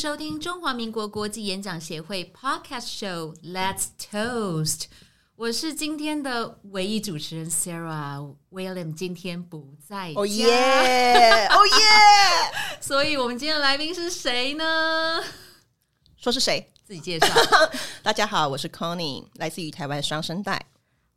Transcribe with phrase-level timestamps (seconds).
[0.00, 4.84] 收听中华民国国际演讲协会 Podcast Show Let's Toast。
[5.36, 12.80] 我是今天的唯一主持人 Sarah William，今天不在哦耶，哦耶！
[12.80, 15.22] 所以我们今天的来宾是谁呢？
[16.16, 16.66] 说是谁？
[16.82, 17.26] 自己介绍。
[18.02, 20.64] 大家好，我是 Connie，来自于台湾双声带。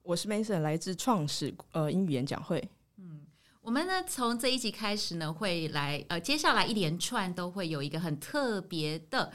[0.01, 2.61] 我是 Mason，来自创始呃英语演讲会。
[3.63, 9.31] 我们呢，从这一集开始呢，会来呃，接下来一连串都会有一个很特别的。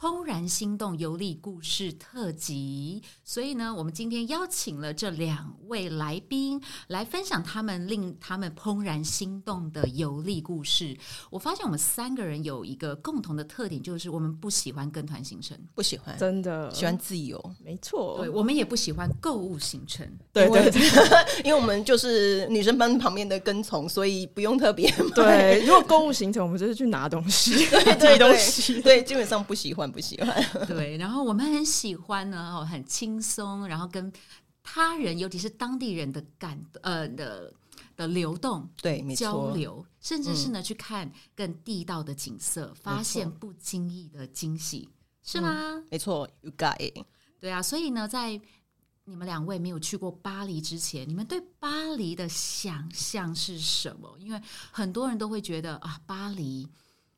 [0.00, 10.96] 怦然心动游历故事特辑，所以呢，我们今天邀请了这两位来宾来分享他们令他们怦然心动的游历故事。
[11.28, 18.16] 我发现我们三个人有一个共同的特点，就是我们不喜欢跟团行程，不喜欢，真的喜欢自由，没错。
[18.20, 20.80] 对，我们也不喜欢购物行程，对对对，
[21.44, 24.90] 因为我们就是女生班旁边的跟从，所以不用特别。
[25.14, 27.66] 对，如果购物行程，我们就是去拿东西，
[28.00, 29.89] 对 东西，对，基本上不喜欢。
[29.90, 34.12] 不喜欢， 对，然后我们很喜欢呢，很轻松，然后跟
[34.62, 37.52] 他人，尤其是当地人的感呃的
[37.96, 44.88] 的流动，对，交流，甚至是呢去看更地道的景色，发现不经意的惊喜，
[45.22, 45.82] 是吗？
[45.90, 47.04] 没错，You got it。
[47.40, 48.40] 对啊，所以呢，在
[49.04, 54.16] 你们两位没有去过巴黎之前，你们对巴黎的想象是什么？
[54.20, 56.68] 因为很多人都会觉得啊，巴黎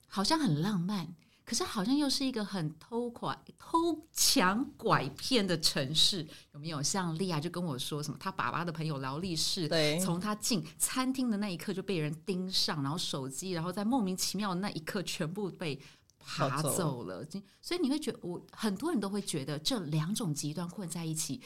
[0.06, 1.12] 好像很浪漫。
[1.44, 6.82] 可是好像又是一个很偷拐、偷抢、拐骗的城市，有没有？
[6.82, 15.80] 像莉亚就跟我说，什么他爸爸的朋友劳力士，对，从他进餐厅的那一刻就被人盯上，然后手机，然后在莫名其妙的那一刻全部被
[16.18, 17.26] 爬走了。
[17.60, 21.40] 所以你会觉得，我很多人都会觉得这两种极端混在一起，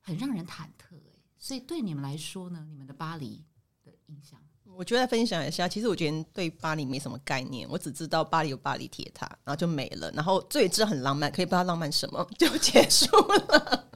[0.00, 0.96] 很让人忐忑。
[0.96, 2.66] 哎，所以对你们来说呢？
[2.68, 3.44] 你们的巴黎
[3.84, 4.40] 的印象？
[4.76, 10.10] 我觉得分享一下，其实我觉得对巴黎没什么概念，我只知道巴黎有巴黎铁塔，然后就没了。
[10.12, 13.88] 然后这也知道很浪漫，可以不知道浪漫什么就结束了。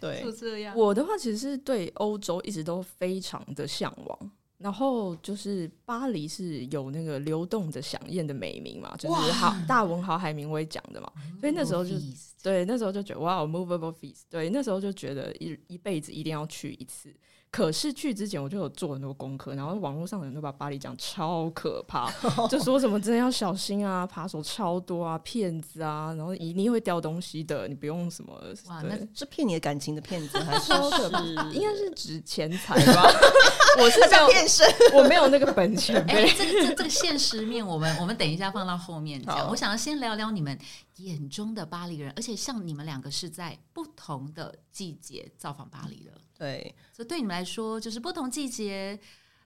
[0.00, 0.76] 对，就这样。
[0.76, 11.94] 我的话其实是对欧洲一直都非常的向往，然后就是巴黎是有那个流动的响宴的美名嘛，就是好大文豪海明威讲的嘛，所以那时候就
[12.42, 17.14] 对那时候就觉得哇，movable feast，对那时候就觉得一一辈子一定要去一次。
[17.54, 22.10] 可是去之前我就有做很多功课，然后网络上的人都把巴黎讲超可怕，
[22.50, 28.34] 就说什么真的要小心啊，扒手超多啊，骗子啊，然后一定会掉东西的，你不用什么。
[28.66, 30.72] 哇，那是骗你的感情的骗子还是？
[31.54, 33.08] 应该是指钱财吧？
[33.78, 36.04] 我是叫骗身，我没有那个本钱。
[36.08, 39.48] 哎，这个这这个现实面，我们我们等一下放到后面讲。
[39.48, 40.58] 我想要先聊聊你们
[40.96, 46.12] 眼中的巴黎人，而且像你们两个是在不同的季节造访巴黎的。
[46.36, 48.98] 对，所以对你们来说，就是不同季节，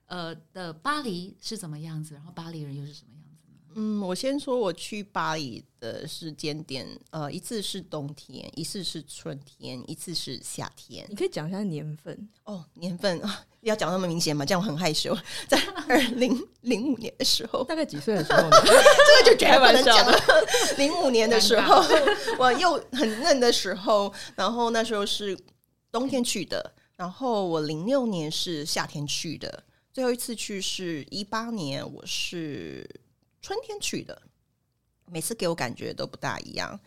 [0.07, 3.73] 呃的巴黎是怎么样子，然后巴黎人又是什么样子呢？
[3.75, 11.07] 嗯，我先说我去巴黎的时间点，呃，一次是冬天，一次是春天，一次是夏天。
[11.09, 14.45] 你可以讲一下年份哦，年份啊，要讲那么明显嘛？
[14.45, 15.17] 这样我很害羞。
[15.49, 15.59] 在
[15.89, 18.43] 二零零五年的时候，大概几岁的时候？
[18.51, 20.19] 这个就绝对不能讲了。
[20.77, 21.83] 零五年的时候，
[22.39, 25.39] 我又很嫩的时候，然后那时候是
[25.91, 26.73] 冬天去的。
[26.97, 32.85] 然后我零六年是夏天去的，最后一次去是一八年，我是
[33.41, 34.21] 春天去的。
[35.07, 36.79] 每次给我感觉都不大一样。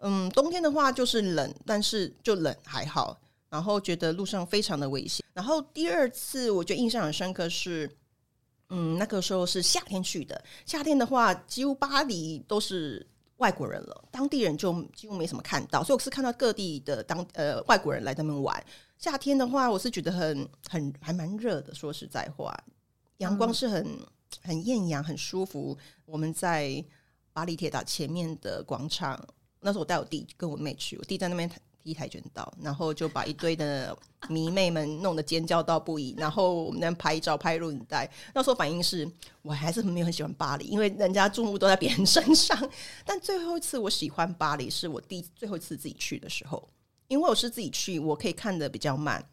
[0.00, 3.18] 嗯，冬天的话就是冷，但是就冷还好。
[3.48, 5.24] 然后觉得路上非常的危险。
[5.32, 7.90] 然后第二次我觉得印象很深刻是，
[8.70, 10.42] 嗯，那个时候是夏天去的。
[10.64, 15.84] 夏天的话，几乎巴黎都是外国人了，当地人就几乎没什么看到。
[15.84, 18.64] 所以我是看到各地的当呃外国人来那边玩。
[18.98, 21.74] 夏天的话，我是觉得很很还蛮热的。
[21.74, 22.58] 说实在话，
[23.18, 23.86] 阳光是很
[24.42, 25.76] 很艳阳，很舒服。
[26.06, 26.82] 我们在
[27.34, 29.22] 巴黎铁塔前面的广场，
[29.60, 31.46] 那时候我带我弟跟我妹去，我弟在那边
[31.86, 33.96] 踢跆拳道，然后就把一堆的
[34.28, 36.14] 迷妹们弄得尖叫到不已。
[36.18, 39.08] 然后我们那拍照拍录影带，那时候反应是
[39.42, 42.58] 我还是没有很喜欢巴黎，因为人家注目都在别人身上。
[43.04, 46.68] 但最后一次我喜欢巴黎，是我第最后一次自己去的时候。
[47.08, 49.24] 因为我是自己去，我可以看的比较慢，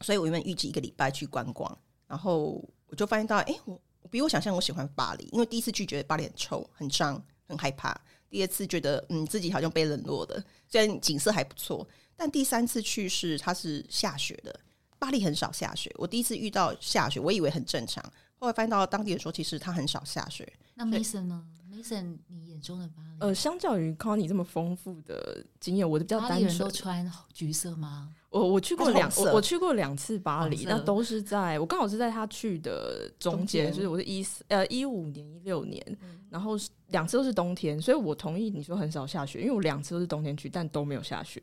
[0.00, 1.78] 所以我原本预计一个礼拜去观光，
[2.08, 3.80] 然后我就发现到，哎，我
[4.10, 7.96] 比我想象我喜欢巴黎，因为第一次去觉得巴黎很臭、很脏、很害怕，
[8.34, 11.86] 第二次觉得嗯自己好像被冷落的，虽然景色还不错，
[12.16, 14.58] 但第三次去是它是下雪的，
[14.98, 15.88] 巴黎很少下雪。
[15.96, 18.04] 我第一次遇到下雪，我以为很正常，
[18.44, 20.46] 后来发现到当地人说，其实他很少下雪。
[20.74, 21.42] 那 Mason 呢
[21.72, 23.16] ？Mason，你眼中的巴黎？
[23.20, 26.58] 呃，相较于 Connie 这么丰富的经验，我的比较单纯。
[26.58, 28.10] 都穿橘色吗？
[28.28, 35.82] 我我去过两，我我去过两次巴黎，那都是在我刚好是在他去的中间，就是我是一四呃一五年一六年，
[36.28, 36.52] 然后
[36.88, 41.40] 两次都是冬天，所以我同意你说很少下雪，因为我两次都是冬天去，但都没有下雪。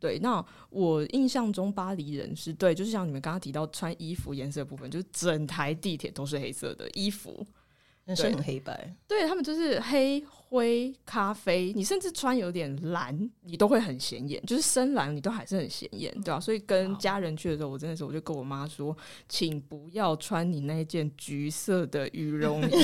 [0.00, 7.46] 对，那我印象中巴黎人是对，就是像你们刚刚提到穿衣服颜色部分，就是整台地铁都是黑色的衣服。
[8.16, 10.18] 是很黑白，对他们就是黑
[10.48, 16.40] 灰咖啡，你甚至穿有点蓝，你都会很显眼，就是深蓝你都还是很显眼，对吧？
[16.40, 18.96] 所以跟家人去的时候，我真的是我就跟我妈说，
[19.28, 22.76] 请不要穿你那件橘色的羽绒衣，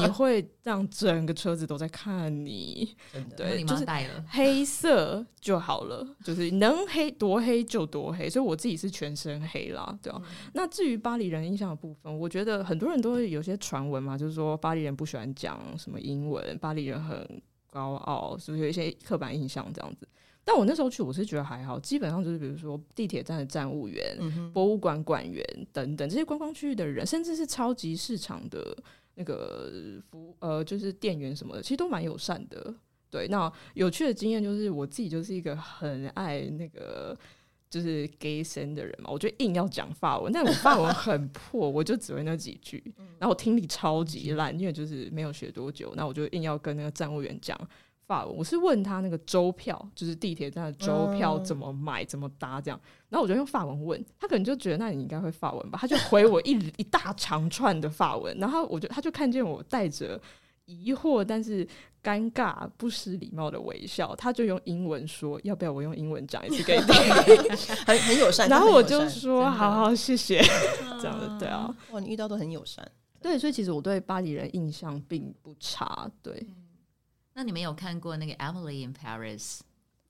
[0.00, 2.96] 你会让整个车子都在看你。
[3.36, 3.86] 对，就是
[4.28, 8.28] 黑色就好了，就是能黑多黑就多黑。
[8.28, 10.20] 所以我自己是全身黑啦，对吧？
[10.54, 14.54] 那至于巴黎人印象的部分，我觉得很多人都会有些传闻嘛，就是说。
[14.64, 20.08] 巴黎人不喜欢讲什么英文，巴黎人很高傲，是不是有一些刻板印象这样子？
[20.44, 24.18] 但我那时候去，我是觉得还好，基本上就是比如说地铁站的站务员、
[24.52, 25.42] 博物馆馆员
[25.72, 28.76] 等等这些观光区域的人，甚至是超级市场的
[29.14, 29.72] 那个
[30.10, 32.74] 服呃，就是店员什么的，其实都蛮友善的。
[33.10, 37.16] 对，那有趣的经验就是我自己就是一个很爱那个。
[37.74, 42.80] 就是 gay 生的人嘛，我就硬要讲法文，但我法文很破，我就只会那几句，
[43.18, 47.58] 然后我听力超级烂，因为就是没有学多久，那我就硬要跟那个站务员讲
[48.06, 48.36] 法文。
[48.36, 60.20] 我是问他那个周票，就是地铁站的周票怎么买、怎么搭这样，然后我就用法文问他，可能就觉得那你应该会法文吧，他就回我一 一大长串的法文，然后我就他就看见我带着
[60.66, 61.66] 疑惑，但是。
[62.04, 66.92] 尴尬不失礼貌的微笑，他就用英文说：“要不要我用英文讲一次给你听？”
[67.86, 68.46] 很很友善。
[68.46, 70.42] 然后我就说：“好好，谢谢。”
[71.00, 72.86] 这样的对啊，哇，你遇到都很友善。
[73.22, 76.06] 对，所以其实我对巴黎人印象并不差。
[76.22, 76.46] 对，
[77.32, 79.40] 那你们有看过那个《Emily in Paris》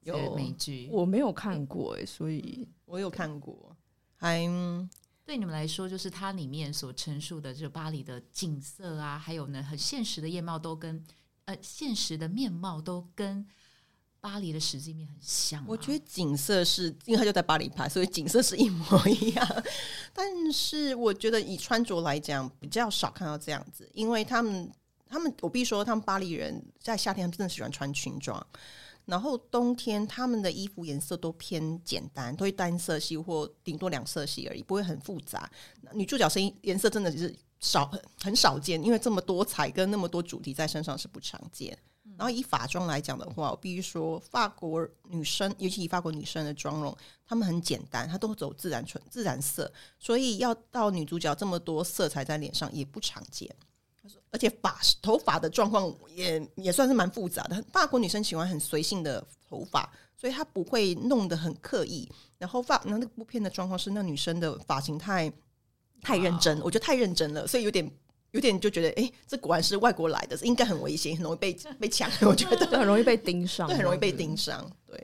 [0.00, 0.88] 有美剧？
[0.90, 3.76] 我没有看过哎，所以我有看过。
[4.16, 4.44] 还
[5.24, 11.04] 对你们来说，就是它里面所陈述的，就巴黎的景色啊，还有呢，很现实的面貌都跟。
[11.46, 13.46] 呃，现实的面貌都跟
[14.18, 15.62] 巴黎的实际面很像。
[15.68, 19.62] 我觉得景色是因为他就在巴黎拍，所以景色是一模一样。
[20.14, 24.72] 但是我觉得以穿着来讲，比较少看到这样子，因为他们
[25.06, 28.46] 他们我必须说，他们巴黎人在夏天真的喜欢穿裙装，
[29.06, 35.50] 然后冬天他们的衣服颜色都偏简单，都会单色系或顶多两色系而已，不会很复杂。
[35.92, 37.34] 女主角声音颜色真的就是。
[37.60, 41.74] 少很很少见，因为这么多彩跟那么多主题在身上是不常见。
[42.18, 46.94] 然后以法妆来讲的话，我必须说，法国女生，尤其以法国女生的妆容，
[47.26, 53.48] 她们很简单，她都走自然纯自然色，所以要到女主角这么多色彩在脸上也不常见。
[54.34, 57.64] 而且发头发的状况也也算是蛮复杂的。
[57.72, 62.06] 法国女生喜欢很随性的头发，所以她不会弄得很刻意。
[62.36, 65.32] 然后发那那部片的状况是，那女生的发型太。
[66.02, 67.90] 太认真，我觉得太认真了，所以有点
[68.32, 72.10] 有点就觉得，哎，这果然是外国来的，应该很危险，很容易被被抢。
[72.28, 75.02] 我觉得很容易被盯上，对，很容易被盯上，对。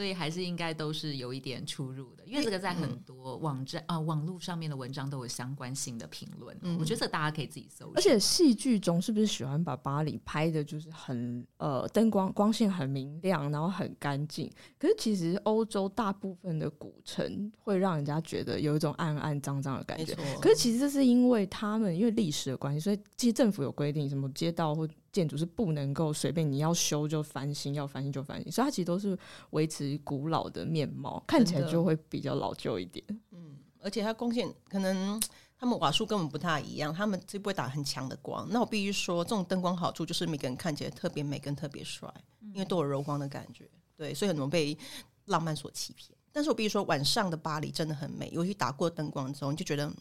[0.00, 6.56] 所以还是应该都是有一点出入的，因为这个在很多网站啊、网络上面的文章都有相关性的评论。
[6.78, 7.92] 我觉得大家可以自己搜。
[7.94, 14.50] 而且戏剧中是不是喜欢把巴黎拍的就是很呃灯光光线很明亮，然后很干净？
[14.78, 20.16] 可是其实欧洲大部分的古城会让人家觉得有一种暗暗脏脏的感觉。
[20.40, 29.18] 可是其实这是因为他们因为历史的关系，所以其实政府有规定，什么街道或建筑是不能够随便你要修就翻新，要翻新就翻新，所以它其实都是
[29.50, 33.04] 维持古老的面貌，看起来就会比较老旧一点。
[33.32, 35.20] 嗯，而且它光线可能
[35.58, 38.46] 他们瓦数根本不太一样，他们就不会打很强的光。
[38.50, 42.08] 那我必须说，这种灯光好处就是每个人看起来特别美跟特别帅，
[42.52, 43.68] 因为都有柔光的感觉。
[43.96, 44.78] 对，所以很容易被
[45.26, 46.16] 浪漫所欺骗。
[46.32, 49.92] 但是我必须说，晚上的巴黎真的很美，尤其打过灯光之后，你就觉得。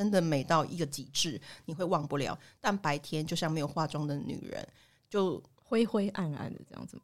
[0.00, 2.38] 真的美到一个极致，你会忘不了。
[2.58, 4.66] 但白天就像没有化妆的女人，
[5.10, 7.02] 就灰灰暗暗的这样子吗？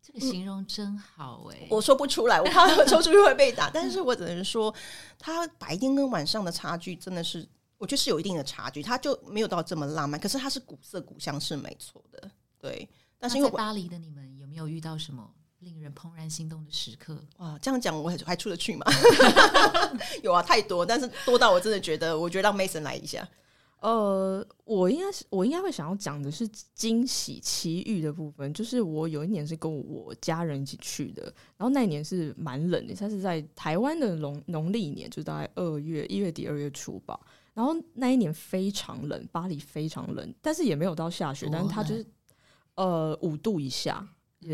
[0.00, 1.66] 这个形容真好哎！
[1.68, 3.68] 我说不出来，我怕说出去会被打。
[3.68, 4.72] 但是我只能说，
[5.18, 7.44] 它白天跟晚上的差距真的是，
[7.78, 8.80] 我觉得是有一定的差距。
[8.80, 12.30] 它就没有到这么浪漫，可是它是古色古香，是没错的。
[12.60, 15.28] 对，但是因为巴黎的你们有没有遇到什么？
[15.64, 17.58] 令人怦然心动的时刻哇！
[17.60, 18.84] 这样讲我还还出得去吗？
[20.22, 23.28] 有啊，太多，但是多到我真的觉得，我觉得让 Mason 来一下。
[23.80, 31.22] 呃，我应该是我应该会想要讲的是惊喜奇遇的部分，就是我有一年是跟我家人一起去的，
[31.58, 37.18] 然后那一年是蛮冷的，它是在台湾的农农历年，就大概二月一月底二月初吧。
[37.52, 42.06] 然后那一年非常冷，巴黎非常冷，但是也没有到下雪，但是它就是
[42.76, 44.04] 呃五度以下，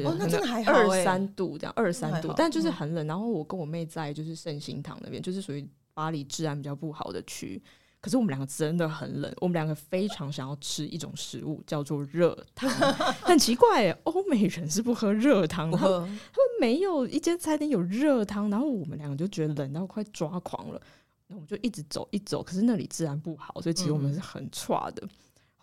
[0.04, 3.06] 哦，那真的还好二欸三度这样，二三，度但就是很冷。
[3.06, 7.60] 然后我跟我妹在就是圣心堂那边，就是属于巴黎治安比较不好的区。
[8.02, 12.70] 可是我们两个真的很冷，我们两个非常想要吃一种食物，叫做热汤。
[13.20, 16.10] 很奇怪耶，欧美人是不喝热汤的，他们
[16.58, 20.80] 没有一间餐厅有热汤，然后我们两个就觉得冷到快抓狂了，
[21.26, 25.06] 然后我们就一直走一走，可是那里治安不好，所以其实我们是很差的。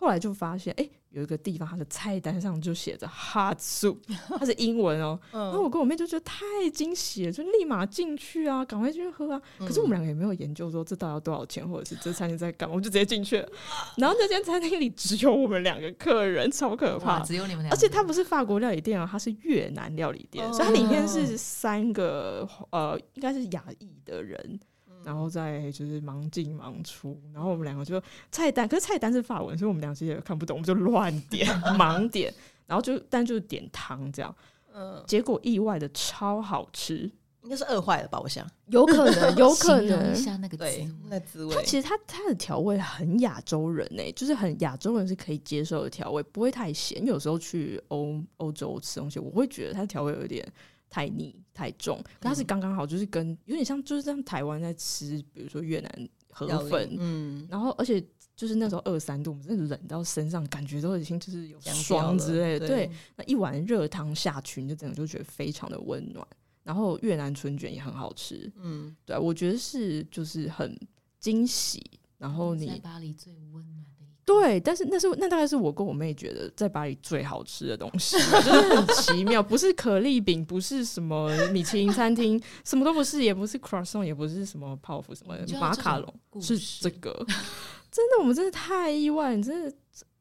[0.00, 3.96] 后来就发现，哎、有一个地方它的菜单上就写着 hot soup，
[4.38, 6.36] 它是英文哦、然后我跟我妹就觉得太
[6.72, 9.42] 惊喜了，就立马进去啊，赶快进去喝啊。
[9.58, 13.48] 可是我们两个也没有研究说这到底要多少钱，或者是这餐厅在干嘛，我们就直接进去了。
[13.98, 17.18] 然后那间餐厅里只有我们两个客人，超可，怕。
[17.20, 24.60] 只有你们俩，而且它不是法国料理店啊，它是越南料理店，哦所以它里面是三个呃，应该是亚裔的人，
[25.08, 27.98] 然后再就是忙进忙出，然后我们两个就
[28.30, 31.46] 菜单，可是菜单是法文，所以我们俩其实也看不懂，我们就乱 点
[31.78, 32.30] 盲点，
[32.66, 34.36] 然后就但就是点汤这样，
[34.74, 37.10] 嗯，结果意外的超好吃，
[37.42, 38.20] 应该是饿坏了吧？
[38.20, 40.14] 我想，有可能，有可 能一。
[40.14, 47.02] 下那个对，那滋味它，其实它它的调味很亚洲人呢、就是很亚洲人是可以接受的调味，不会太咸。
[47.06, 50.46] 有时候去欧欧洲吃东西，我会觉得它的调味有点
[50.90, 58.04] 太腻太重，可它是刚刚好，就是跟有点像就是像台湾在吃，比如说越南河粉，嗯，然后而且
[58.36, 62.66] 就是那时候二三度，我们真的冷到身上，感觉都已经就是有霜之类的。
[62.66, 66.26] 对对，那一碗热汤下去，你就整个就觉得非常的温暖。
[66.62, 70.78] 然后越南春卷也很好吃，嗯，对啊、我觉得是就是很
[71.18, 71.82] 惊喜。
[72.18, 73.86] 然后在你巴黎最温暖
[74.28, 87.10] 对，但是那是那大概是我跟我妹觉得在巴黎最好吃的东西，就是很奇妙，不是可丽饼，不是什么米其林餐厅，什么都不是，也不是 croissant，也不是什么泡芙，什么马卡龙，是这个。
[87.90, 89.74] 真的，我们真的太意外，你真的，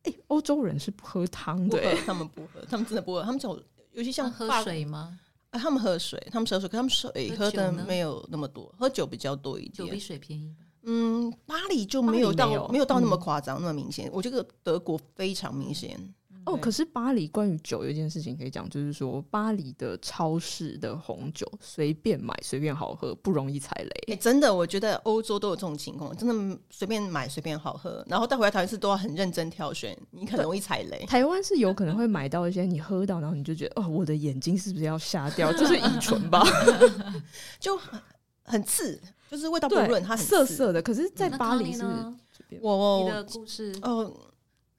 [0.03, 3.61] 哎、欧洲人是不喝汤的、不喝欸，他们不喝，他们真的不喝，他们就
[3.91, 5.19] 尤其像像喝水吗？
[5.49, 9.99] 啊，他们喝水，他们喝水，可他们水喝喝的没有那么多，喝酒比较多一点酒比。
[9.99, 10.65] 水便宜吧？
[10.89, 14.09] 嗯，巴黎就没有到没有没有到那么嗯夸张，那么明显。
[14.11, 15.99] 我觉得德国非常明显。
[16.45, 24.13] 哦，可是巴黎关于酒有一件事情可以讲，就是说巴黎的超市的红酒随便买随便好喝，不容易踩雷。
[24.13, 31.05] 哎、真的，我觉得欧洲都有这种情况，真的随便买随便好喝，然后带回来台湾是都要很认真挑选，你很容易踩雷。
[31.05, 35.51] 台湾是有可能会买到一些你喝到，然后你就觉得哦，我的眼睛是不是要瞎掉？
[35.57, 36.41] 这是乙醇吧？
[37.59, 37.99] 就很
[38.43, 38.97] 很刺，
[39.29, 40.15] 就是味道不对润，它。
[40.15, 40.81] 涩涩的。
[40.81, 42.15] 可是，在巴黎是呢
[42.61, 44.11] 我你的故事哦，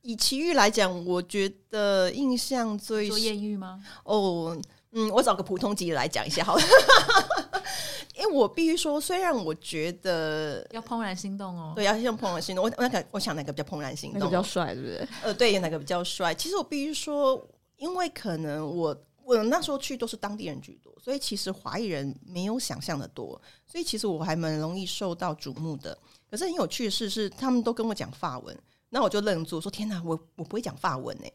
[0.02, 3.78] 以奇遇来讲，我觉得印象最做艳遇吗？
[4.04, 4.56] 哦，
[4.92, 6.62] 嗯，我找个普通级来讲一下好了。
[8.16, 11.72] 因为我必须说，虽然我觉得要怦然心动哦。
[11.76, 15.08] 对要像怦然心动，我我那个我想哪个比较怦然心那动比较帅，对不对？
[15.22, 16.34] 呃，对，哪个比较帅？
[16.34, 17.40] 其实我必须说，
[17.76, 18.96] 因为可能我
[19.36, 25.96] 我那时候去都是当地人居多，所以其实华裔人没有想象的多，所以其实我还蛮容易受到瞩目的。
[26.30, 28.58] 可是很有趣的事是，他们都跟我讲法文，
[28.88, 31.26] 那我就愣住，说天哪，我我不会讲法文呢、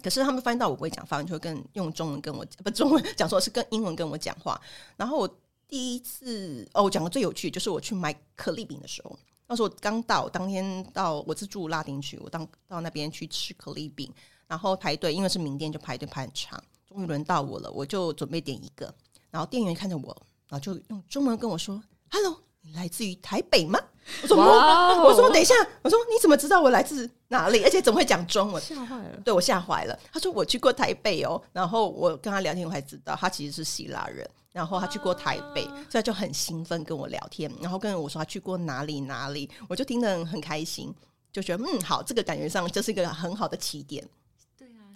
[0.00, 4.60] 可是他们翻到我不会讲法文，就会跟用中文跟我不中文 讲说是跟英文跟我讲话。
[4.96, 5.28] 然后我
[5.66, 9.18] 第一次哦，我讲的最有趣就是我去买可丽饼的时候，
[9.48, 14.08] 那时候我刚到，当天到我是住拉丁区，我当到那边去吃可丽饼，
[14.46, 18.92] 然后排队，因为是名店就排队排很长，终于轮到我了，我就准备点一个，
[19.30, 20.16] 然后店员看着我，
[20.48, 23.80] 然后就用中文跟我说：“Hello，你来自于台北吗？”
[24.22, 27.64] 我说：“哇哦我说等一下，我说你怎么知道我来自哪里？
[27.64, 28.62] 而且怎么会讲中文？
[28.62, 29.16] 吓坏了。
[29.24, 29.98] 对我吓坏了。
[30.12, 34.28] 他说我去过台北哦，然后我跟他聊天，我才知道他其实是希腊人。
[34.52, 40.94] 然后他去过台北，所以他就很兴奋跟我聊天，然后跟我说他去过哪里哪里，我就听得很开心，
[41.32, 44.06] 就觉得嗯好，这个感觉上这是一个很好的起点。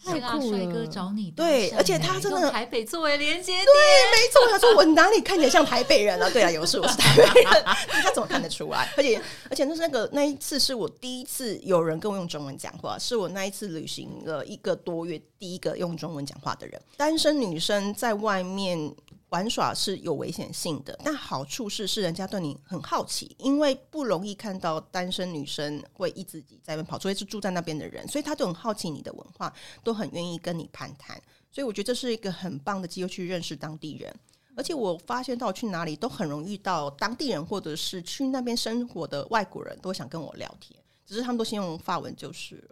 [0.05, 6.29] 太酷帅哥了对而且他真的台北作为连接点，没错，他说我哪里看起来像台北人啊？
[6.31, 7.65] 对啊，有时我是台北人，
[8.03, 8.93] 他怎么看得出来？
[8.97, 16.81] 而且而且那是那个那一次是我第一次有人跟我用中文讲话，是我那一次旅行了一个多月第一个用中文讲话的人。
[16.97, 18.95] 单身女生在外面。
[19.31, 29.53] 玩耍是有危险性的，但好处是是人家对你很好奇，因为不容易看到单身女生会一自己在那边跑，除非是住在那边的人，所以他都很好奇你的文化，
[29.83, 31.21] 都很愿意跟你攀谈。
[31.51, 34.15] 所以我觉得这是一个很棒的机会去认识当地人。
[34.55, 40.79] 而且我发现到去哪里都很容易遇到当地人，或者是去那边生活的外国人，都想跟我聊天。
[41.05, 42.67] 只是他们都先用法文就是，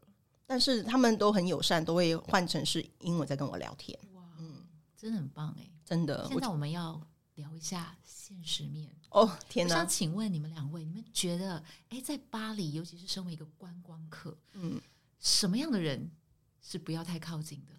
[0.46, 3.98] 但是他们都很友善，都会换成是英文在跟我聊天。
[4.14, 4.56] 哇，嗯
[4.96, 5.68] 真的很棒哎！
[5.84, 7.00] 真的，现在我们要
[7.34, 8.90] 聊一下现实面。
[9.10, 9.88] 哦天哪我想！
[9.88, 14.80] 请问你们两位，你们觉得，哎，在巴黎，尤其是身为一个观光客，嗯，
[15.20, 16.10] 什么样的人
[16.60, 17.72] 是不要太靠近的？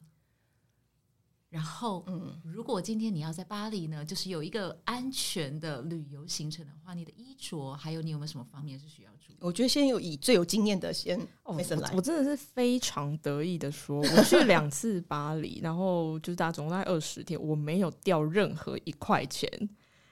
[1.49, 9.37] 然后，嗯，如果今天你要在巴黎呢，就是有一个安全的旅游行程的话，你的衣着还有你有没有什么方面是需要注意？
[9.39, 19.49] 我觉得先有以最有经验的先哦，我我真的是非常得意的说，我 去两次巴黎，然后就是大家总共大概二十天，我没有掉任何一块钱。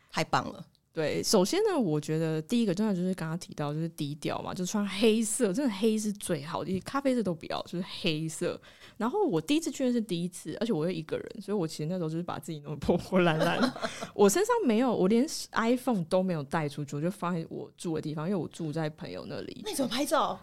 [0.09, 0.63] 太棒了。
[0.93, 8.61] 对，首先呢，我觉得第一个真的就是刚刚提到，就是低调嘛，就穿黑色，真的黑是最好的，咖啡色都不要，就是黑色。
[8.95, 13.73] 然后我第一次去的是第一次，而且我又一个人，所以我其实那时候就是把自己弄得 破破烂烂。
[14.13, 19.61] 我身上没有，我连 iPhone 都没有带出去，我就放在我住的地方，因为我住在朋友那里。
[19.65, 20.39] 那你怎么拍照？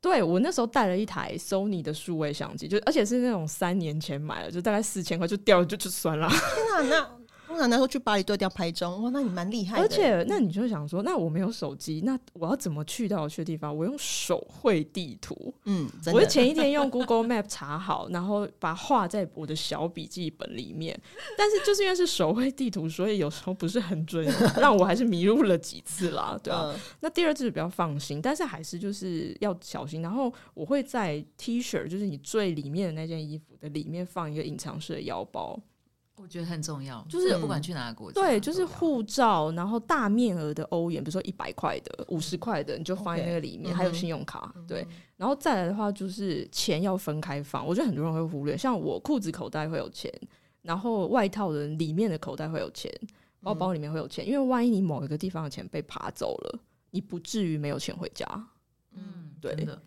[0.00, 6.28] 对我那时候带了一台 Sony 的数位相机，就而且是那种三年前买的，就大概四千块，就掉了就就算了。
[6.80, 7.21] 天哪，那
[7.52, 9.82] 通常来说去巴黎都一定要拍照，哇，那你蛮厉害的。
[9.82, 13.76] 而且，那你就想说，那我没有手机，那我要怎么去到我去的地方？
[13.76, 20.98] 我用手绘地图，嗯，真我是，前一天用 Google Map 查好，然后把它画在我的小笔记本里面。
[21.36, 24.26] 但是就是因为是手绘地图，所以有时候不是很准，
[24.58, 26.72] 让我还是迷路了几次啦， 对啊。
[26.74, 30.00] 嗯那第二次比较放心，但是还是就是要小心。
[30.00, 35.60] 然后我会在 T 恤，就是你最里面的那件衣服的里面放一个隐藏式的腰包，
[36.22, 44.86] 我觉得很重要，就是不管去哪个国家，对，就是护照，然后大面额的欧元，比如说一百块的、五十块的，你就放在那个里面，还有信用卡，对。
[45.16, 50.12] 然后再来的话，就是钱要分开放，我觉得很多人会忽略，像我裤子口袋会有钱，
[50.62, 52.88] 然后外套的里面的口袋会有钱，
[53.40, 56.60] 包包里面会有钱，因为万一你某一个地方的钱被扒走了，
[56.90, 58.24] 你不至于没有钱回家。
[58.94, 59.82] 嗯，对的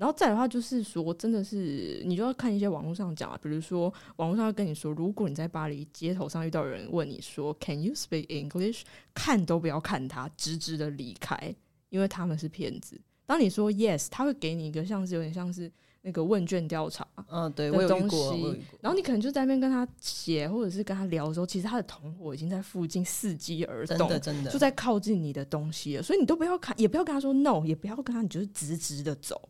[0.00, 8.80] 然后再的话，就是说，真的是你就要看一些网络上讲啊，比如说网络上要跟你说，如果你在巴黎街头上遇到有人问你说 “Can you speak English”，
[9.12, 11.54] 看都不要看他，直直的离开，
[11.90, 12.98] 因为他们是骗子。
[13.26, 18.56] 当你说 “yes”，他会给你一个像是有点像是那个问卷调查，嗯，对我有遇过。
[18.80, 29.46] 然后你可能就在那边跟他写，或者是跟他聊的时候，其实他的同伙已经在附近伺机而动，真的真的就在靠近你的东西了，所以你都不要看，也不要跟他说 no，也不要跟他，你就是直直的走。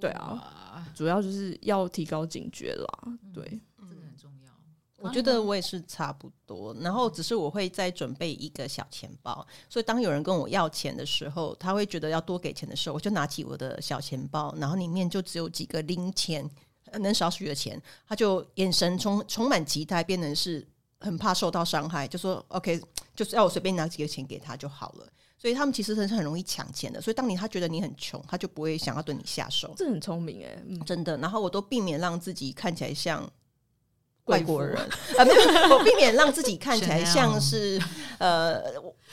[0.00, 3.18] 对啊，主要就是要提高警觉啦。
[3.34, 3.44] 对，
[3.88, 4.50] 这个很重要。
[4.96, 16.48] 我觉得我也是差不多，然后只是我会再准备一个小钱包，所以当有人跟我要钱的时候，他会觉得要多给钱的时候，我就拿起我的小钱包，然后里面就只有几个零钱，
[16.90, 20.66] 呃能少许的钱，他就眼神充充满期待，变成是
[20.98, 22.78] 很怕受到伤害，就说 OK，
[23.16, 25.08] 就是要我随便拿几个钱给他就好了。
[25.40, 29.72] 所以他们其实是很容易抢钱的，所以当你他觉得你很穷，他就不会想要对你下手。
[29.74, 31.16] 这很聪明哎、嗯，真的。
[31.16, 33.26] 然后我都避免让自己看起来像
[34.26, 34.76] 外国人
[35.18, 37.80] 啊，没有，我避免让自己看起来像是
[38.18, 38.60] 呃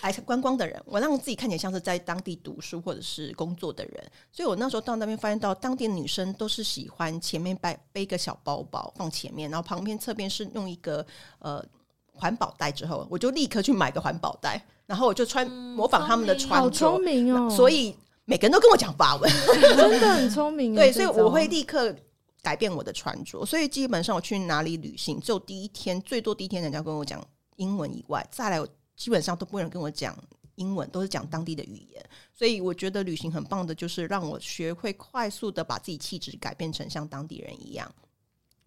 [0.01, 4.11] 来观光的人，我让自己看起来像是在当地读书或者是工作的人。
[4.29, 11.03] 所以我那时候到那边发现到，当地的女生都是喜欢前面背背一个小包包放前面，然后旁边侧边是用一个
[11.39, 11.65] 呃
[12.13, 17.95] 环保袋，之后我就立刻去买个环保袋，然后我就穿模仿他们的穿着聪，明哦，所以
[18.25, 19.31] 每个人都跟我讲法文。
[19.77, 20.75] 真的很聪明欸。
[20.89, 21.93] 对，所以我会立刻
[22.41, 23.45] 改变我的穿着。
[23.45, 27.21] 所以基本上我去哪里旅行，只有第一天最多第一天人家跟我讲
[27.57, 30.17] 英文以外，再来我基本上都不会人跟我讲
[30.55, 32.09] 英文，都是讲当地的语言。
[32.33, 37.93] 所以我觉得旅行很棒的，就是让我学会快速的把自己气质改变成像当地人一样。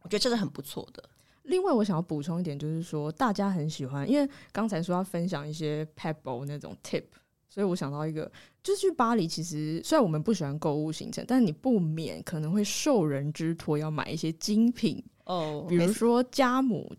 [0.02, 1.02] 我觉得这是很不错的。
[1.50, 7.02] 另外，我想要补充一点，就是说大家很喜欢，因为刚才说要分享一些 pebble 那种 tip，
[7.48, 8.30] 所以我想到一个，
[8.62, 16.90] 就是去巴黎，其实虽然我们不喜欢购物行程，但你不免可能会受人之托要买一些精品，哦比如说家母，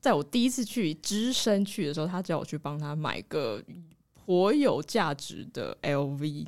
[0.00, 3.62] 在我第一次去只身去的时候，他叫我去帮他买个
[4.26, 6.46] 颇有价值的 LV，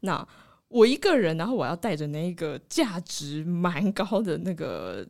[0.00, 0.26] 那。
[0.68, 5.06] 我一个人，然后我要带着那个价值蛮高的那个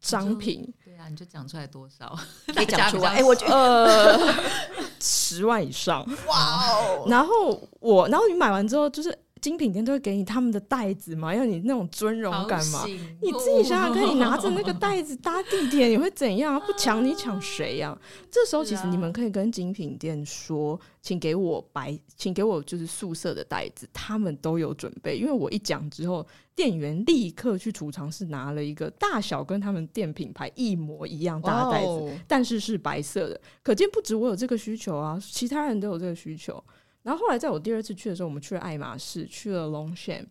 [0.00, 2.18] 商品，对啊，你就讲出来多少，
[2.54, 3.10] 可以讲出来。
[3.16, 4.34] 哎、我觉得呃，
[5.00, 6.06] 十万以上。
[6.26, 12.84] 哇哦，然后我，然后你买完之后，就是精品店都会给你他们的袋子嘛，要你那种尊荣感嘛。
[12.86, 16.60] 你自己想想看，你拿着那个袋子搭地铁，你会怎样啊？
[16.60, 17.98] 不抢你抢谁呀、
[18.30, 25.16] 这时候其实你们可以跟精品店说，请给我白，请给我就是素色的袋子，他们都有准备。
[25.16, 36.62] 因为我一讲之后，店员立刻去储藏室拿了一个大小跟他们店品牌一模一样大的袋子，哦但是是白色的，可见不止我有这个需求啊，其他人都有这个需求。
[37.02, 40.26] 然后后来在我第二次去的时候，我们去了爱马仕，去了 Longchamp，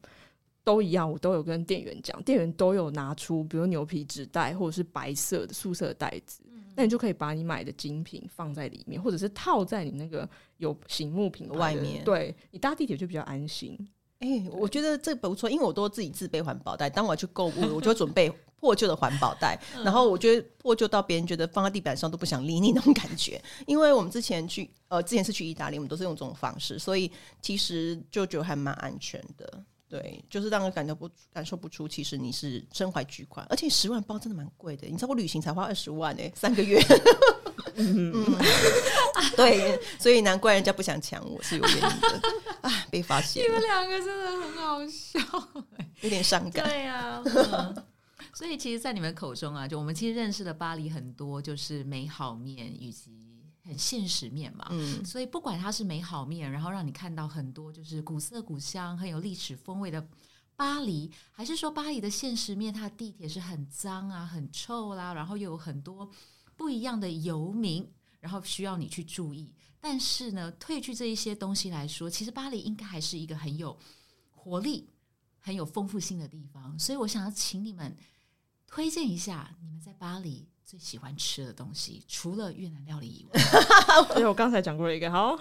[0.64, 6.42] 都一样，我都有跟店员讲，店员都有拿出，比如牛皮纸袋或者是白色的素色袋子，
[6.76, 13.78] 那你就可以把你买的精品放在里面，或者是套在你那个有醒目品牌的外面对你搭地铁就比较安心。
[14.20, 16.90] 哎、我觉得这不错，因为我都自己自备环保袋。
[16.90, 18.30] 当我要去购物，我就准备
[18.60, 19.58] 破旧的环保袋。
[19.84, 23.42] 然后我觉得破旧到别人觉得放在地板上都不想理你那种感觉。
[23.66, 27.10] 因为我们之前去呃，之前是去意大利，我们都是用这种方式，所以
[27.42, 29.64] 其实就觉得还蛮安全的。
[29.88, 34.86] 对，就是让人感觉不感受不出，其实你是身怀巨款，而且十万包真的蛮贵的。
[34.86, 36.78] 你知道我旅行才花二十万哎、三个月。
[37.76, 38.14] 嗯，
[39.38, 42.22] 对，所以难怪人家不想抢我是有原因的。
[42.62, 45.20] 啊，被发现你们，两个真的很好笑。
[46.02, 46.68] 有点伤感。
[46.68, 47.86] 对呀、嗯
[48.34, 54.68] 所以其实，在你们口中啊，就我们其实认识的巴黎很多就是美好面以及很现实面嘛。
[54.70, 60.06] 嗯，所以不管它是美好面，然后让你看到很多就是古色古香、很有历史风味的
[60.56, 66.10] 巴黎，还是说巴黎的现实面，它的地铁是很脏啊、很臭啦，然后又有很多
[66.56, 69.54] 不一样的游民，然后需要你去注意。
[69.82, 73.78] 但是呢，褪去这一些东西来说，其实巴黎应该还是一个很有
[74.32, 74.90] 活力、
[75.40, 76.78] 很有丰富性的地方。
[76.78, 77.96] 所以我想要请你们
[78.68, 83.42] 推荐一下你们在巴黎最喜欢吃的东西，除了越南料理以外。
[84.14, 85.40] 对我刚才讲过了一个，好，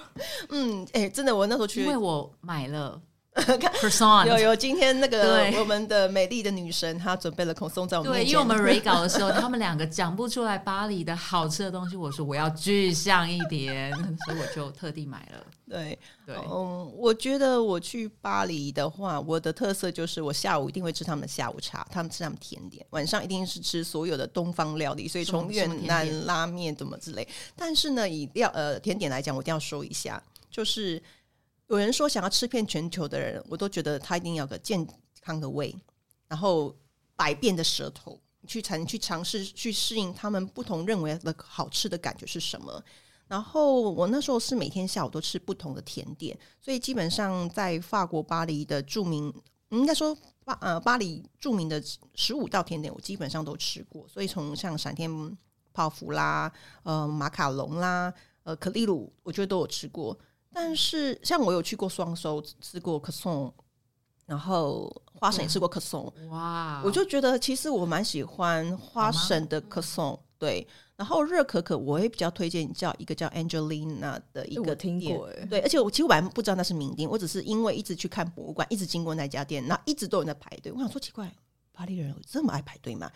[0.50, 3.02] 嗯，哎、真的，我那时候去因为我买了
[3.80, 5.58] croissant，有有今天那个对。
[5.58, 13.92] 我们的美丽的女神，她准备了孔松在我们对，因为我们 re 稿的时候，他们两个讲不出来巴黎的好吃的东西，我说我要具象一点，
[14.26, 15.44] 所以我就特地买了。
[15.68, 27.28] 对，对，嗯，我觉得我去巴黎的话，我的特色就是我下午一定会吃他们的下午茶，他们吃他们甜点，晚上一定是吃所有的东方料理，所以从越南拉面怎么之类。
[27.54, 31.02] 但是呢，以料呃甜点来讲，我一定要说一下，就是
[31.68, 34.86] 有人说想要吃遍全球的人，我都觉得他一定要个健
[35.20, 35.74] 康的胃，
[36.26, 36.74] 然后
[37.14, 42.82] 百变的舌头，去才能去尝试去适应他们不同认为的好吃的感觉是什么。
[43.26, 49.30] 然后我那时候是每天下午都吃不同的甜点，所以基本上在法国巴黎的著名，
[49.68, 51.82] 应该说巴呃巴黎著名的
[52.14, 54.08] 十五道甜点，我基本上都吃过。
[54.08, 55.10] 所以从像闪天
[55.74, 56.50] 泡芙啦、
[56.84, 58.10] 呃马卡龙啦、
[58.44, 60.18] 呃可丽露，我觉得都有吃过。
[60.52, 63.52] 但是像我有去过双收，吃过可颂，
[64.26, 70.66] 然后花生也吃过可颂，哇，我就觉得其实我蛮喜欢花神的可颂，对。
[70.96, 80.72] 然后热可可我也比较推荐叫一个叫 Angelina 的一个听店过哎，对，而且我其实我本来不知道那是名店，我只是因为一直去看博物馆，一直经过那家店，那一直都有人在排队。
[80.72, 81.32] 我想说奇怪，
[81.70, 83.08] 巴黎人有这么爱排队吗？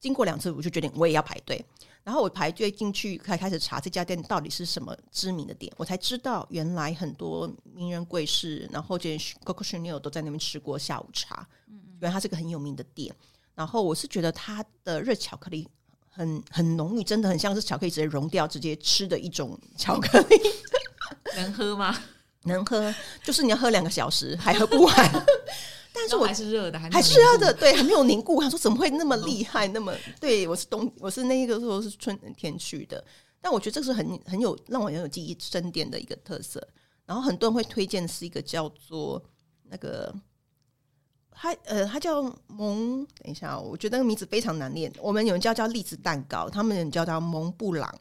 [0.00, 1.64] 经过两次，我就决定我也要排队。
[2.02, 11.46] 然后我排队进去，才开始查这家店到底是什么知名的店，我才知道原来很多名人贵士，然后这 Coco Chanel 都在那边吃过下午茶。
[11.68, 13.14] 嗯原来它是个很有名的店。
[13.54, 15.68] 然后我是觉得它的热巧克力
[16.08, 20.40] 很很浓郁，真的很像是巧克力直接融掉直接吃的一种巧克力。
[21.36, 21.94] 能喝吗？
[22.44, 25.26] 能喝，就是你要喝两个小时还喝不完。
[26.00, 28.40] 但是我还是热的，还是热的，对，还没有凝固。
[28.40, 29.68] 他说怎么会那么厉害？
[29.68, 33.04] 那么对我是冬，我是那个时候是春天去的，
[33.40, 36.66] 但我觉得这是很很有让我很有记忆深点的一个特色。
[37.06, 39.20] 然后很多人会推荐是一个叫做
[39.68, 40.14] 那个，
[41.32, 44.92] 它呃，它叫蒙，等一下哦、我觉得那个名字非常难念。
[45.00, 47.92] 我们有人叫叫栗子蛋糕，他们有人叫它蒙布朗。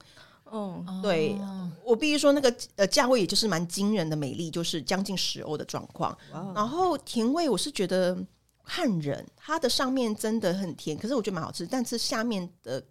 [0.51, 6.15] 哦，对哦我必须说，那个呃价位也就是蛮惊人的美丽，就是将近十欧的状况。
[6.53, 8.17] 然后甜味我是觉得
[8.63, 12.83] 看人，它的上面真的很甜，可是我觉得蛮好吃，但是下面的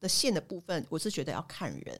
[0.00, 1.98] 的馅的部分，我是觉得要看人。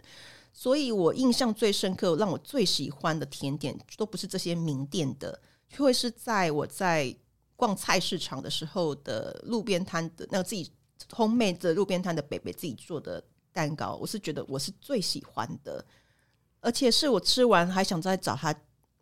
[0.53, 7.14] 所以我印象最深刻，让我最喜欢的甜点都不是这些名店的，就会是在我在
[7.57, 10.72] 逛菜市场的时候的路边摊的那个自己
[11.11, 13.22] homemade 的路边摊的北北自己做的
[13.57, 15.83] 蛋糕，我是觉得我是最喜欢的，
[16.61, 18.55] 而且是我吃完还想再找他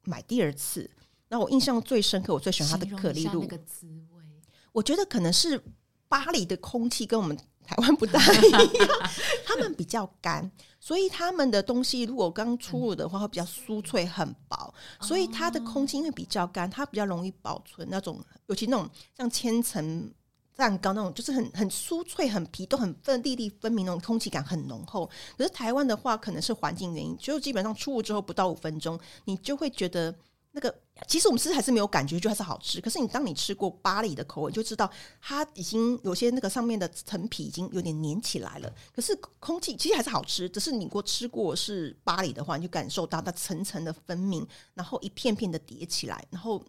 [0.05, 0.88] 买第二次。
[1.27, 4.23] 那我印象最深刻，我最喜欢它的可丽露那，个滋味，
[4.71, 5.61] 我觉得可能是
[6.09, 8.88] 巴黎的空气跟我们台湾不大一样，
[9.45, 20.09] 他们比较干，所以他们的东西如果刚出炉的话会比较酥脆很薄，所以它的空气因为比较干，它比较容易保存那种，尤其那种像千层。
[20.57, 25.09] 蛋糕那种就是很很酥脆、很皮都很分粒粒分明，那种空气感很浓厚。
[25.37, 30.14] 可是台湾的话，可能是环境原因，就基本上出炉之后不到五分钟，你就会觉得
[30.53, 30.73] 那个
[31.09, 32.81] 其实我们吃还是没有感觉，就还是好吃。
[32.81, 34.88] 可是你当你吃过巴黎的口味，就知道
[35.21, 38.73] 它已经有些那个上面的层皮已经有点粘起来了。
[38.95, 46.64] 可是空气其实还是好吃，只是你如果吃过是巴黎的话，你就感受到它层层的分明，然后一片片的叠起来，然后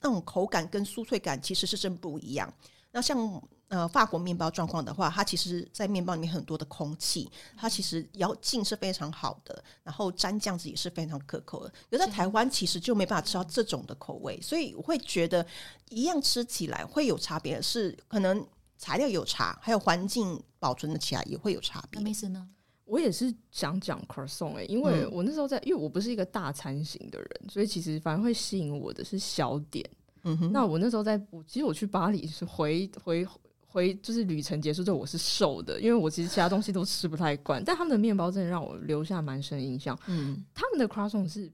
[0.00, 2.50] 那种口感跟酥脆感其实是真不一样。
[2.92, 11.72] 那像呃法国面包状况的话，它其实，在面包里面很多的空气，它其实咬劲是非常好的，然后沾酱子也是非常可口的。
[11.90, 15.46] 而在台湾其实就没办法吃到这种的口味，所以我会觉得
[15.90, 18.44] 一样吃起来会有差别，是可能
[18.76, 22.10] 材料有差，还有环境保存的起来也会有差别那。
[22.10, 22.48] 意思呢？
[22.86, 29.88] 我也是想讲 croissant 哎、因为嗯我那时候在，因为我不是一个大餐型的人，所以其实反而会吸引我的是小点。
[30.22, 33.26] 嗯哼，那我那时候在，我其实我去巴黎是回回
[33.66, 39.98] 回，就是旅程结束之后我是瘦的，因为我其实其他东西都吃不太惯，但他们的面包真的让我留下蛮深印象。
[40.08, 41.50] 嗯他们的 croissant 是，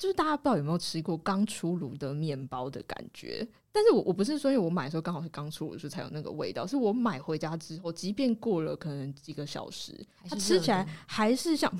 [0.00, 3.46] 就是大家不知道有没有吃过刚出炉的面包的感觉。
[3.70, 9.94] 但是我我不是说因为我买的时候刚好是刚出炉的时候才有那个味道，是我买回家之后，即便过了可能几个小时，
[10.26, 11.70] 它吃起来还是像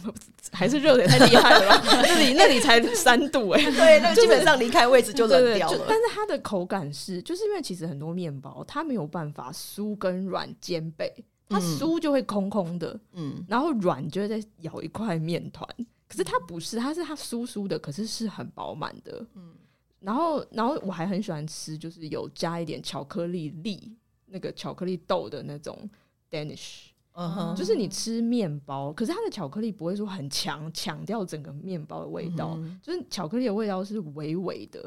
[0.52, 1.82] 还是热的，太厉害了吧？
[2.02, 5.78] 那里那里才三度哎、 对，那 基本上离开位置就冷掉了。
[5.78, 11.10] 就但是它的口感是，就是因为其实很多面包它没有办法酥跟软兼备，
[11.48, 15.66] 它嗯酥就会空空的，嗯然后软就会再咬一块面团。
[16.10, 19.24] 可是它不是，它是它酥酥的，可是是很饱满的。
[19.34, 19.54] 嗯。
[20.00, 23.96] 然后，然后我还很喜欢吃，就是有加一点巧克力粒，
[24.26, 25.88] 那个巧克力豆的那种
[26.28, 26.86] Danish。
[27.12, 34.80] 嗯哼，就是你吃面包，可是它的巧克力不会说很强，抢掉整个面包的味道，嗯就是巧克力的味道是微微的，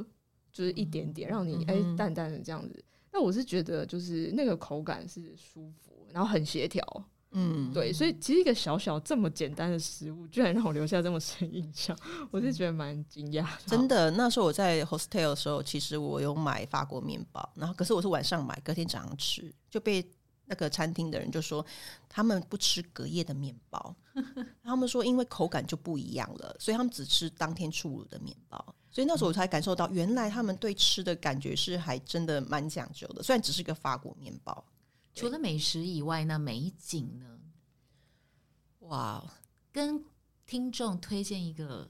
[0.52, 1.96] 就是一点点，让你哎、嗯哼。
[1.96, 2.84] 淡淡的这样子。
[3.12, 6.84] 那我是觉得就是那个口感是舒服，然后很协调，
[7.36, 11.98] 嗯，对，所以其实一个小小这么简单的食物，居然让我留下这么深印象，
[12.30, 13.46] 我是觉得蛮惊讶。
[13.65, 20.08] 真的，那时候我在 hostel 的时候，其实我有买法国面包，然后可是我是晚上买，隔天早上吃，就被
[20.46, 21.65] 那个餐厅的人就说
[22.08, 23.96] 他们不吃隔夜的面包，
[24.63, 28.76] 他们说因为口感就不一样了，所以他们只吃当天出炉的面包。
[28.91, 34.63] 所以那时候我才感受到，原来他们对吃的感觉是还真的蛮讲究的，虽然只是个法国面包。
[35.13, 37.39] 除了美食以外，那美景呢？
[38.80, 39.23] 哇，
[39.71, 40.04] 跟
[40.45, 41.88] 听众推荐一个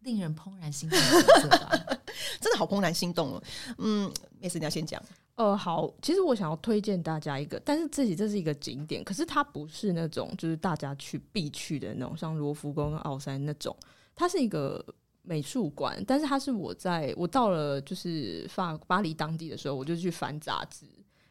[0.00, 1.70] 令人怦然心动的景色吧。
[2.40, 3.42] 真的好怦然心动哦。
[3.78, 5.02] 嗯，没事你要先讲。
[5.34, 13.74] 呃，好，其实我想要推荐大家一个，但是自己这是一个景点，可是它不是那种就是大家去必去的那种，像罗浮宫跟奥山那种，
[14.14, 14.84] 它是一个
[15.22, 20.84] 美术馆，但是它是我在我到了就是法巴黎当地的时候，我就去翻杂志，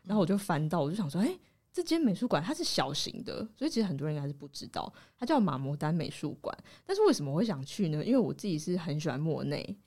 [0.09, 1.37] 然后我就翻到，我就想说，哎、
[1.71, 6.57] 这间美术馆它是小型的，所以其实很多人应该是不知道，它叫马摩丹美术馆。
[6.83, 8.03] 但是为什么我会想去呢？
[8.03, 9.77] 因为我自己是很喜欢莫内，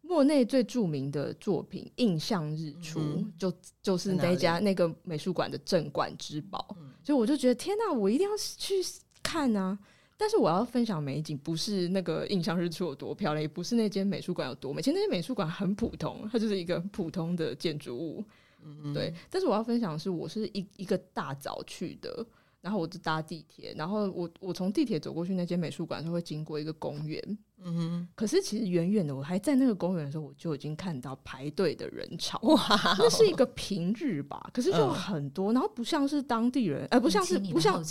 [0.00, 8.74] 莫内最著名的作品《印象日出》嗯就就是那家那个美术馆的镇馆之宝，嗯所以我就觉得天哪，我一定要去
[9.22, 9.78] 看啊！
[10.16, 14.82] 但是我要分享美景，不是那个印象日出有多漂亮，也不是那间美术馆有多美。
[14.82, 18.24] 其实那间美术馆很普通，它就是一个普通的建筑物。
[18.64, 22.26] 嗯对，但是我要分享的是，我是一一个大早去的，
[22.60, 27.38] 然后我就搭地铁，然后我我从地铁走过去那间美术馆，就会经过一个公园。
[27.62, 32.38] 嗯哼，可是其实远远的，我还在那个公园的时候，我就已经看到排队的人潮。
[32.42, 32.58] 哇，
[32.98, 37.82] 那是一个平日吧，可是就嗯很多，然后不像是当地人，呃，不像是不像。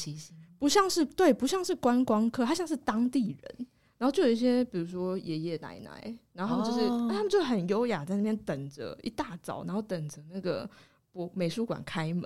[0.60, 3.68] 不像是对，不像是观光客，他像是当地人。
[4.00, 7.08] 然后就有一些，比如说爷爷奶奶，然后他们就是、哦。
[7.12, 10.68] 他们就很优雅，在那边等着，一大早，然后等着那个
[11.12, 12.24] 博美术馆开门，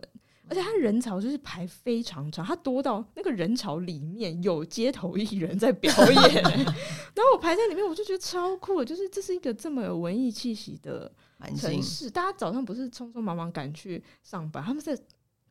[0.47, 5.91] 而且他人潮就是排非常长，他多到那个人潮里面有街头艺人在表
[6.29, 11.11] 演、然后我排在里面，我就觉得超酷的，就是这是一个这么有文艺气息的
[11.57, 14.95] 城市，大家早上不是匆匆忙忙赶去上班，他们在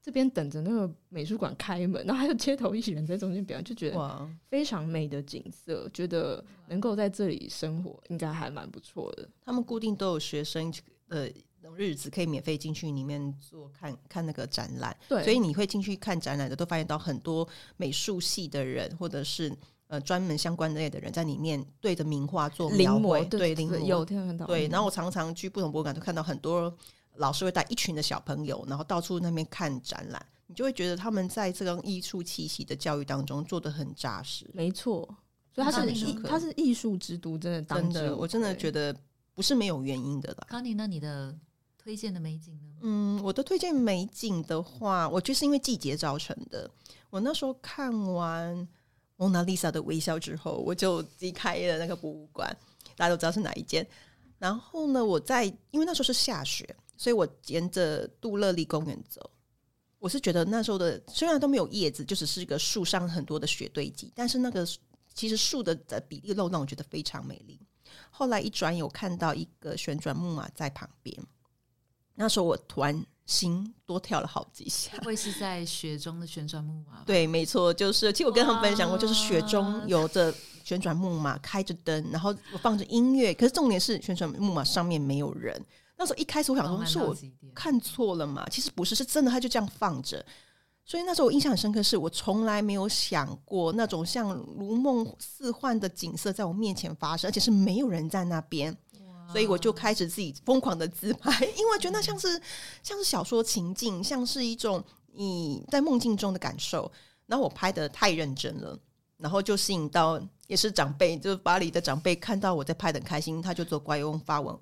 [0.02, 9.28] 这边等着那个美术馆开门， 然后还有街头艺人在中间表演，就觉得哇，非常美的景色，觉得能够在这里生活应该还蛮不错的。
[9.44, 10.72] 他们固定都有学生
[11.08, 11.32] 的
[11.76, 19.50] 日子可以免费进去里面做看看那个展览，对，所以你会进去看展览的，都发现到很多美术系的人或者是
[19.86, 24.66] 呃专门相关类的人在里面对着名画做临描绘，摹对临摹有看到对。
[24.66, 26.76] 嗯然后我常常去不同博物馆，都看到很多
[27.16, 34.48] 老师会带一群的小朋友，然后到处那边看展览，你就会觉得他们在这种艺术气息的教育当中做的很扎实。
[34.54, 35.06] 没错，
[35.54, 38.96] 所以它是艺它是艺术之都，真的真的，我真的愧觉得
[39.34, 40.46] 不是没有原因的啦。
[40.48, 40.86] 康妮那？
[40.86, 41.34] 你的
[41.78, 42.68] 推荐的美景呢？
[42.80, 46.70] 嗯，我的推荐美景的话，我觉得是因为季节造成的。
[47.10, 48.56] 我那时候看完
[49.16, 52.56] 《蒙娜丽莎的微笑》之后，我就离开了那个博物馆，
[52.96, 53.86] 大家都知道是哪一间。
[54.38, 59.28] 然后呢，我在因为那时候是下雪，所以我沿着杜乐利公园走。
[59.98, 64.64] 我是觉得那时候的虽然都没有叶子，就只是一个树上很多的雪堆积，但是那个
[65.12, 67.58] 其实树的的比例漏让我觉得非常美丽。
[68.08, 71.20] 后来一转有看到一个旋转木马在旁边，
[72.14, 74.92] 那时候我突然心多跳了好几下。
[74.98, 77.02] 会是在雪中的旋转木马？
[77.04, 85.60] 对，没错，就是其实我跟他们分享过，就是雪中有着旋转木马，开着灯，然后我放着音乐，可是重点是旋转木马上面没有人。
[85.96, 88.46] 那时候一开始我想说，是我看错了嘛？
[88.50, 90.24] 其实不是，是真的，他就这样放着。
[90.84, 98.76] 所以那时候我印象很深刻，是我从来没有想过那种像如梦似幻的景色在我面前发生，而且是没有人在那边。
[99.30, 102.28] 所以我就开始自己疯狂的自拍， 因为觉得那像是
[102.82, 106.90] 像是小说情境，像是一种你在梦境中的感受。
[107.26, 108.78] 然后我拍的太认真了，
[109.16, 114.58] 然后就吸引到也是长辈，就是巴黎的长辈看到我在拍的很开心，他就做乖用发文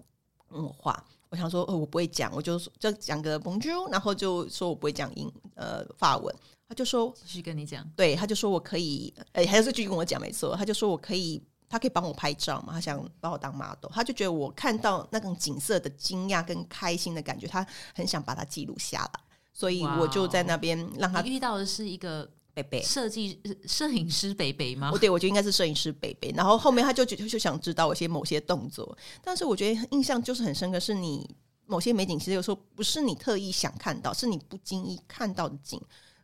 [0.50, 1.04] 问我话。
[1.30, 6.34] 我想说，呃，我不会讲，我就说就讲个 bonjour，然后就说我不会讲英呃法文，
[6.68, 17.64] 他就说继续跟你讲，对，他就说我可以，哎、还是继续跟我讲，没错，他就说我可以，他可以帮我拍照嘛，他想把我当 model，他就觉得我看到那种景色的惊讶跟开心的感觉，他
[17.94, 19.20] 很想把它记录下来，
[19.52, 22.82] 所以我就在那边让他你遇到的是一个贝贝。
[22.82, 24.98] 设计呃摄影师北北吗我？
[24.98, 31.28] 对我觉得应该是摄影师北北，然后后面他就就就想知道我一些某些动作，但是我觉得印象就是很深刻，是你
[31.66, 35.80] 某些美景，其实有时候不是你特意想看到，是你不经意看到的景，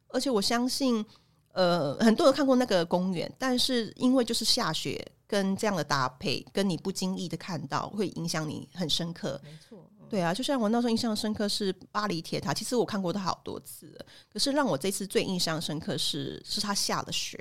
[0.08, 1.04] 而且我相信，
[1.52, 9.40] 呃，很多人看过那个公园，但是因为就是下雪跟这样的搭配，跟你不经意的看到，会影响你很深刻。
[9.44, 17.38] 没错，对啊，就像我那时候印象深刻是巴黎铁塔，其实我看过它好多次了，可是让我这次最印象深刻是是它下了雪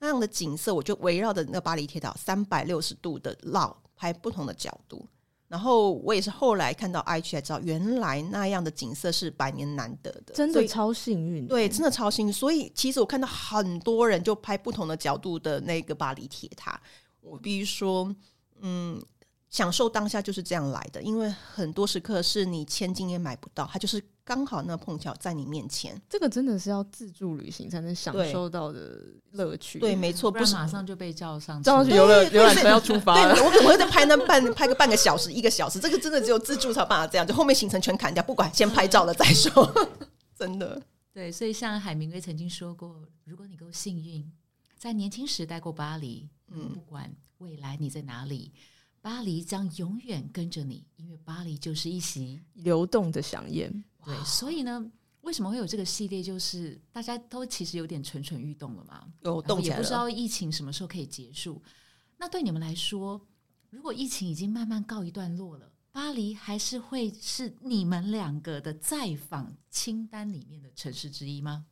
[0.00, 5.06] 那样的景色，我就围绕着那个巴黎铁塔三百六十度的绕拍不同的角度，
[5.48, 11.46] 然后我也是后来看到 IG 才知道，原来那样的景色是百年难得的，真的超幸运。
[11.46, 12.32] 对，真的超幸运。
[12.32, 16.78] 所以其实我看到很多人就拍不同的角度的那个巴黎铁塔，
[17.20, 18.14] 我必须说，
[18.60, 19.00] 嗯，
[19.54, 25.96] 享受当下就是这样来的，因为很多时刻是你千金也买不到，它就是刚好那碰巧在你面前。
[26.10, 29.78] 这个真的是要自助旅行才能享受到的乐趣。
[29.78, 30.54] 对，没错，不是。
[30.54, 33.32] 马上就被叫上这样车去游乐对游览车要出发了。
[33.32, 39.72] 对，我可能会在拍那半拍个半个小时、一个小时，这个真的只有自助才有办法这样，就后面行程全砍掉，不管先拍照了再说，
[40.36, 40.82] 真的。
[41.12, 44.28] 对，所以像海明威曾经说过，如果你够幸运，
[44.76, 48.50] 在年轻时待过巴黎，嗯，不管未来你在哪里，
[49.04, 52.40] 巴黎将永远跟着你，因为巴黎就是一席。
[52.54, 53.70] 流动的飨宴，
[54.02, 54.90] 对，所以呢，
[55.20, 56.22] 为什么会有这个系列？
[56.22, 61.62] 就是大家都其实有点蠢蠢欲动了嘛，有动起来，也不知道疫情什么时候可以结束。
[62.16, 63.20] 那对你们来说，
[63.68, 71.66] 如果疫情已经慢慢告一段落了，巴黎还是会是你们两个的再访清单里面的城市之一吗？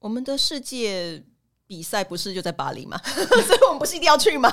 [0.00, 1.24] 我们的世界
[1.68, 2.98] 比赛不是就在巴黎吗？
[3.04, 4.50] 所以我们不是一定要去吗？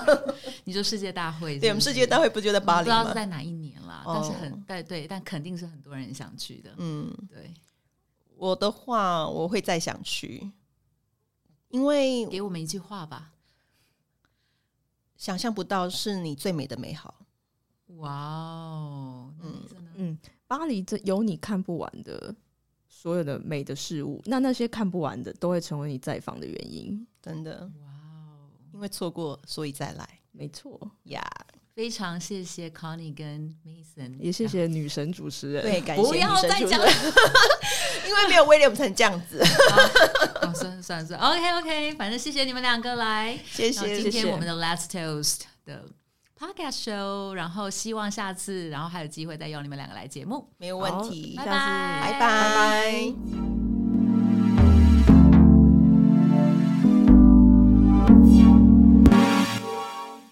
[0.66, 3.16] 你说世界大会对，我们世界大会不就在巴黎吗不知道是？
[3.16, 6.72] 在哪一年啦，哦但是很对对，但肯定是很多人想去的。
[6.78, 7.54] 嗯，对，
[8.36, 10.52] 我的话我会再想去，
[11.70, 13.32] 因为给我们一句话吧。
[15.16, 17.16] 想象不到是你最美的美好。
[18.00, 22.36] 哇哦，嗯，真的，嗯，巴黎这有你看不完的
[23.06, 27.06] 所有的美的事物，那那些看不完的都会成为你再访的原因。
[27.22, 31.24] 真的，哇哦，因为错过，所以再来没错，呀。
[31.76, 35.62] 非常谢谢 Connie 跟 Mason，也谢谢女神主持人。
[35.62, 37.14] 对，感谢不要女神再讲主持人
[38.08, 39.40] 因为没有威廉才能这样子。
[40.42, 43.38] 哦，算了算了算，OK OK，反正谢谢你们两个来。
[43.46, 45.86] 谢谢，今谢谢天我们的 Last Toast 的
[46.38, 50.50] Podcast Show，然后希望下次，然后还有机会再邀你们两个来节目。
[50.58, 51.58] 没有问题，拜下次
[52.02, 53.75] 拜拜拜。